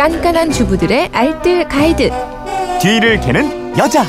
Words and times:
깐깐한 0.00 0.50
주부들의 0.50 1.10
알뜰 1.12 1.68
가이드. 1.68 2.08
뒤를 2.80 3.20
캐는 3.20 3.76
여자. 3.76 4.02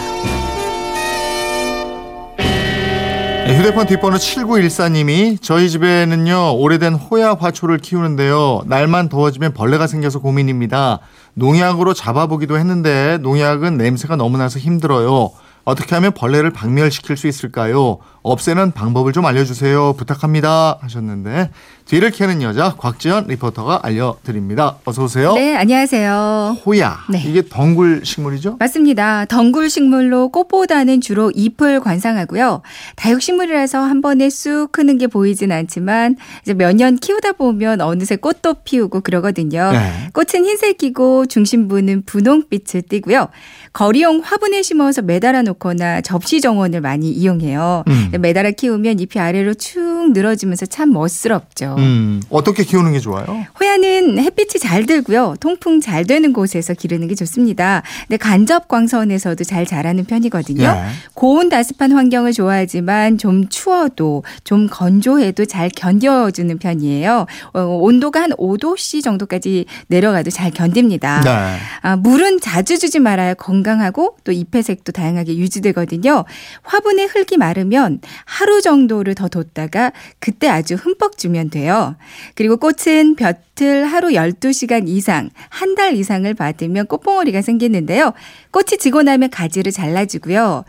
네, 2.38 3.58
휴대폰 3.58 3.88
뒷번호 3.88 4.18
7914님이 4.18 5.38
저희 5.42 5.70
집에는요 5.70 6.56
오래된 6.56 6.94
호야 6.94 7.36
화초를 7.38 7.80
키우는데요 7.80 8.62
날만 8.68 9.10
더워지면 9.10 9.54
벌레가 9.54 9.86
생겨서 9.88 10.20
고민입니다 10.20 11.00
농약으로 11.34 11.94
잡아보기도 11.94 12.58
했는데 12.58 13.18
농약은 13.18 13.76
냄새가 13.76 14.16
너무 14.16 14.38
나서 14.38 14.60
힘들어요 14.60 15.32
어떻게 15.64 15.96
하면 15.96 16.12
벌레를 16.14 16.52
박멸시킬 16.52 17.18
수 17.18 17.28
있을까요 17.28 18.00
없애는 18.24 18.72
방법을 18.72 19.14
좀 19.14 19.26
알려주세요 19.26 19.94
부탁합니다 19.94 20.78
하셨는데 20.82 21.52
뒤를 21.86 22.12
캐는 22.12 22.42
여자 22.42 22.76
곽지연 22.78 23.28
리포터가 23.28 23.80
알려드립니다 23.84 24.78
어서 24.86 25.04
오세요 25.04 25.34
네, 25.34 25.56
안녕하세요. 25.56 26.58
호야 26.66 27.00
네. 27.10 27.22
이게 27.26 27.44
덩굴 27.48 28.02
식물이죠 28.06 28.58
맞습니다. 28.60 29.26
덩굴 29.26 29.70
식물로 29.70 30.30
꽃보다는 30.30 31.02
주로 31.02 31.32
잎을 31.34 31.80
관상하고요. 31.80 32.62
다육식물이라서 32.96 33.80
한 33.80 34.02
번에 34.02 34.30
쑥 34.30 34.72
크는 34.72 34.98
게 34.98 35.08
보이진 35.08 35.52
않지만 35.52 36.16
이제 36.44 36.54
몇 36.54 36.72
년 36.76 36.96
키우다 36.96 37.34
보면 37.34 37.82
어느새 37.82 38.16
꽃도 38.16 38.56
피우고 38.64 39.02
그러거든요. 39.02 39.72
네. 39.74 40.10
꽃은 40.14 40.46
흰색이고 40.46 41.26
중심부는 41.26 42.04
분홍빛을 42.06 42.84
띠고요. 42.84 43.28
거리용 43.74 44.22
화분에 44.24 44.62
심어서 44.62 45.02
매달아 45.02 45.42
놓 45.44 45.51
거나 45.54 46.02
접시 46.02 46.42
정원을 46.42 46.82
많이 46.82 47.10
이용해요. 47.12 47.84
음. 47.88 48.12
매달아 48.20 48.52
키우면 48.52 49.00
잎이 49.00 49.22
아래로 49.22 49.54
축 49.56 50.12
늘어지면서 50.12 50.66
참 50.66 50.92
멋스럽죠. 50.94 51.76
음 51.78 52.22
어떻게 52.30 52.64
키우는 52.64 52.94
게 52.94 53.00
좋아요 53.00 53.26
호야는 53.60 54.20
햇빛이 54.20 54.60
잘 54.60 54.86
들고요. 54.86 55.36
통풍 55.40 55.82
잘 55.82 56.06
되는 56.06 56.34
곳에서 56.34 56.74
기르는 56.74 57.08
게 57.08 57.16
좋습니다. 57.16 57.84
근데 58.08 58.18
간접 58.18 58.68
광선에서도 58.68 59.44
잘 59.44 59.66
자라는 59.66 60.06
편이거든요. 60.06 60.64
예. 60.64 60.84
고온 61.14 61.50
다습한 61.50 61.92
환경을 61.92 62.34
좋아하지만 62.34 63.18
좀 63.18 63.48
추워도 63.50 64.24
좀 64.44 64.68
건조해도 64.70 65.46
잘 65.46 65.70
견뎌주는 65.70 66.58
편이에요. 66.58 67.26
어, 67.54 67.60
온도가 67.62 68.22
한 68.22 68.32
5도씨 68.32 69.04
정도까지 69.04 69.66
내려가도 69.88 70.30
잘 70.32 70.52
견딥니다. 70.52 71.22
네. 71.22 71.58
아, 71.82 71.96
물은 71.96 72.40
자주 72.40 72.78
주지 72.80 73.00
말아야 73.00 73.34
건강하고 73.34 74.18
또 74.24 74.32
잎의 74.32 74.64
색도 74.64 74.92
다양하게 74.92 75.36
유지되거든요. 75.42 76.26
화분에 76.64 77.06
흙이 77.06 77.38
마르면 77.38 78.00
하루 78.26 78.62
정도를 78.62 79.16
더 79.16 79.28
뒀다가 79.28 79.92
그때 80.20 80.48
아주 80.48 80.76
흠뻑 80.76 81.18
주면 81.18 81.50
돼요. 81.50 81.96
그리고 82.36 82.58
꽃은 82.58 83.16
볕 83.16 83.51
을 83.62 83.86
하루 83.86 84.10
12시간 84.10 84.88
이상, 84.88 85.30
한 85.50 85.72
달 85.76 85.96
이상을 85.96 86.32
받으면 86.34 86.88
꽃봉오리가 86.88 87.42
생기는데요. 87.42 88.12
꽃이 88.52 88.78
지고 88.80 89.04
나면 89.04 89.30
가지를 89.30 89.72
잘라주고요. 89.72 90.66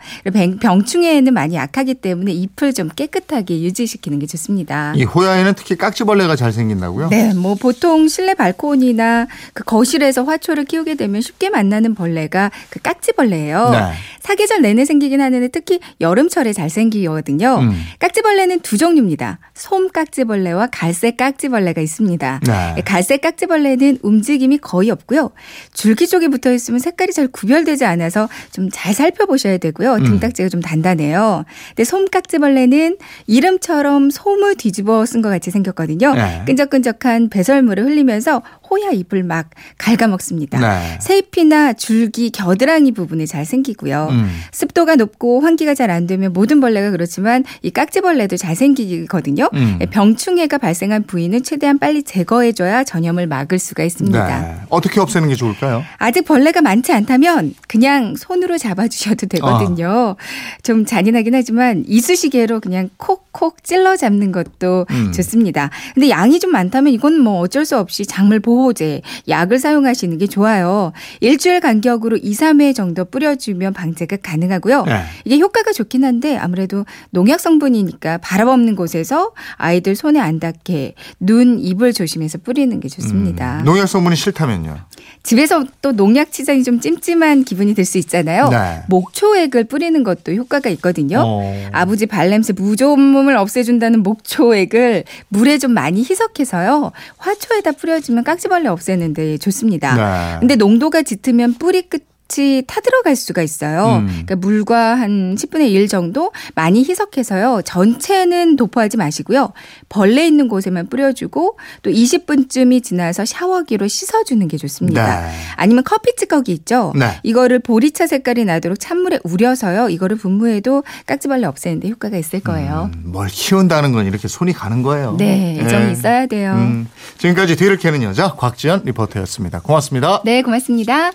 병충해에는 0.61 1.33
많이 1.33 1.55
약하기 1.55 1.95
때문에 1.95 2.31
잎을 2.31 2.73
좀 2.73 2.87
깨끗하게 2.89 3.61
유지시키는 3.61 4.19
게 4.19 4.25
좋습니다. 4.27 4.93
이 4.95 5.03
호야에는 5.03 5.53
특히 5.55 5.75
깍지벌레가 5.75 6.35
잘 6.35 6.51
생긴다고요? 6.53 7.09
네, 7.09 7.33
뭐 7.33 7.55
보통 7.55 8.07
실내 8.07 8.33
발코니나 8.33 9.27
그 9.53 9.63
거실에서 9.63 10.23
화초를 10.23 10.65
키우게 10.65 10.95
되면 10.95 11.19
쉽게 11.21 11.49
만나는 11.49 11.95
벌레가 11.95 12.51
그 12.69 12.79
깍지벌레예요. 12.81 13.69
네. 13.71 13.79
사계절 14.21 14.61
내내 14.61 14.85
생기긴 14.85 15.19
하는데 15.19 15.47
특히 15.49 15.79
여름철에 15.99 16.53
잘 16.53 16.69
생기거든요. 16.69 17.57
음. 17.59 17.83
깍지벌레는 17.99 18.61
두 18.61 18.77
종류입니다. 18.77 19.39
솜 19.53 19.89
깍지벌레와 19.89 20.67
갈색 20.71 21.17
깍지벌레가 21.17 21.81
있습니다. 21.81 22.39
네. 22.45 22.75
갈색 22.85 23.21
깍지벌레는 23.21 23.99
움직임이 24.01 24.57
거의 24.57 24.89
없고요. 24.91 25.31
줄기 25.73 26.07
쪽에 26.07 26.27
붙어 26.27 26.51
있으면 26.51 26.79
색깔이 26.79 27.11
잘 27.13 27.27
구별되지 27.27 27.85
않아서 27.85 28.27
좀 28.51 28.69
잘 28.73 28.93
살펴보셔야 28.93 29.57
되고요. 29.59 29.93
음. 29.93 30.03
등딱지가 30.03 30.49
좀 30.49 30.59
단단해요. 30.61 31.45
근데 31.69 31.83
솜 31.83 32.05
깍지벌레는 32.05 32.97
이름처럼 33.27 34.09
솜을 34.09 34.55
뒤집어 34.55 35.05
쓴 35.05 35.21
것 35.21 35.29
같이 35.29 35.51
생겼거든요. 35.51 36.13
네. 36.15 36.43
끈적끈적한 36.47 37.29
배설물을 37.29 37.85
흘리면서 37.85 38.41
호야 38.69 38.89
잎을 38.91 39.23
막 39.23 39.49
갉아먹습니다. 39.77 40.59
네. 40.59 40.97
새잎이나 40.99 41.73
줄기, 41.73 42.31
겨드랑이 42.31 42.91
부분에 42.93 43.25
잘 43.27 43.45
생기고요. 43.45 44.07
음. 44.09 44.29
습도가 44.51 44.95
높고 44.95 45.41
환기가 45.41 45.75
잘 45.75 45.83
안 45.93 46.07
되면 46.07 46.33
모든 46.33 46.59
벌레가 46.59 46.89
그렇지만 46.89 47.43
이 47.61 47.69
깍지벌레도 47.69 48.35
잘 48.37 48.55
생기거든요. 48.55 49.49
음. 49.53 49.77
병충해가 49.91 50.57
발생한 50.57 51.03
부위는 51.03 51.43
최대한 51.43 51.77
빨리 51.77 52.01
제거해줘야 52.01 52.72
전염을 52.83 53.27
막을 53.27 53.59
수가 53.59 53.83
있습니다. 53.83 54.41
네. 54.41 54.55
어떻게 54.69 55.01
없애는 55.01 55.27
게 55.27 55.35
좋을까요? 55.35 55.83
아직 55.97 56.23
벌레가 56.23 56.61
많지 56.61 56.93
않다면 56.93 57.53
그냥 57.67 58.15
손으로 58.15 58.57
잡아주셔도 58.57 59.27
되거든요. 59.27 60.15
좀 60.63 60.85
잔인하긴 60.85 61.35
하지만 61.35 61.83
이쑤시개로 61.85 62.61
그냥 62.61 62.89
콕콕 62.95 63.63
찔러 63.63 63.97
잡는 63.97 64.31
것도 64.31 64.85
음. 64.89 65.11
좋습니다. 65.11 65.69
근데 65.93 66.09
양이 66.09 66.39
좀 66.39 66.51
많다면 66.51 66.93
이건 66.93 67.19
뭐 67.19 67.39
어쩔 67.39 67.65
수 67.65 67.77
없이 67.77 68.05
작물 68.05 68.39
보호제, 68.39 69.01
약을 69.27 69.59
사용하시는 69.59 70.17
게 70.17 70.27
좋아요. 70.27 70.93
일주일 71.19 71.59
간격으로 71.59 72.15
2, 72.15 72.31
3회 72.31 72.73
정도 72.73 73.03
뿌려주면 73.03 73.73
방제가 73.73 74.17
가능하고요. 74.23 74.85
네. 74.85 75.03
이게 75.25 75.39
효과가 75.39 75.73
좋긴 75.73 76.05
한데 76.05 76.37
아무래도 76.37 76.85
농약 77.09 77.41
성분이니까 77.41 78.19
바람 78.19 78.47
없는 78.47 78.75
곳에서 78.75 79.33
아이들 79.55 79.95
손에 79.95 80.19
안 80.19 80.39
닿게 80.39 80.95
눈, 81.19 81.59
입을 81.59 81.91
조심해서 81.91 82.37
뿌 82.37 82.52
리는 82.53 82.79
게 82.79 82.87
좋습니다. 82.87 83.59
음, 83.59 83.65
농약 83.65 83.87
성분이 83.89 84.15
싫다면요. 84.15 84.77
집에서 85.23 85.63
또 85.81 85.91
농약 85.93 86.31
치장이 86.31 86.63
좀 86.63 86.79
찜찜한 86.79 87.43
기분이 87.45 87.73
들 87.75 87.85
수 87.85 87.97
있잖아요. 87.97 88.49
네. 88.49 88.81
목초액을 88.89 89.65
뿌리는 89.65 90.03
것도 90.03 90.33
효과가 90.33 90.69
있거든요. 90.71 91.21
어. 91.25 91.67
아버지 91.71 92.05
발냄새 92.05 92.53
무좀을 92.53 93.35
없애준다는 93.37 94.03
목초액을 94.03 95.03
물에 95.29 95.57
좀 95.57 95.71
많이 95.71 96.01
희석해서요. 96.03 96.91
화초에다 97.17 97.73
뿌려주면 97.73 98.23
깍지벌레 98.23 98.67
없애는데 98.69 99.37
좋습니다. 99.37 99.95
네. 99.95 100.39
근데 100.39 100.55
농도가 100.55 101.01
짙으면 101.03 101.53
뿌리 101.55 101.81
끝 101.83 102.05
이 102.37 102.63
타들어갈 102.65 103.15
수가 103.15 103.43
있어요. 103.43 103.97
음. 103.99 104.07
그러니까 104.07 104.35
물과 104.35 104.95
한 104.95 105.35
10분의 105.35 105.69
1 105.69 105.87
정도 105.87 106.31
많이 106.55 106.83
희석해서요. 106.83 107.61
전체는 107.63 108.55
도포하지 108.55 108.97
마시고요. 108.97 109.53
벌레 109.89 110.25
있는 110.25 110.47
곳에만 110.47 110.87
뿌려주고 110.87 111.57
또 111.83 111.91
20분쯤이 111.91 112.83
지나서 112.83 113.25
샤워기로 113.25 113.87
씻어주는 113.87 114.47
게 114.47 114.57
좋습니다. 114.57 115.21
네. 115.21 115.31
아니면 115.55 115.83
커피 115.83 116.15
찌꺼기 116.15 116.51
있죠. 116.53 116.93
네. 116.95 117.19
이거를 117.23 117.59
보리차 117.59 118.07
색깔이 118.07 118.45
나도록 118.45 118.79
찬물에 118.79 119.19
우려서요. 119.23 119.89
이거를 119.89 120.17
분무해도 120.17 120.83
깍지벌레 121.05 121.45
없애는데 121.45 121.89
효과가 121.89 122.17
있을 122.17 122.39
거예요. 122.39 122.89
음, 122.93 123.03
뭘 123.11 123.27
키운다는 123.27 123.91
건 123.91 124.07
이렇게 124.07 124.27
손이 124.27 124.53
가는 124.53 124.81
거예요. 124.81 125.15
네, 125.17 125.59
애정이 125.59 125.85
네. 125.85 125.91
있어야 125.91 126.25
돼요. 126.25 126.53
음, 126.53 126.87
지금까지 127.19 127.55
뒤를 127.55 127.77
캐는 127.77 128.01
여자 128.03 128.33
곽지연 128.33 128.83
리포터였습니다. 128.85 129.59
고맙습니다. 129.59 130.21
네, 130.25 130.41
고맙습니다. 130.41 131.11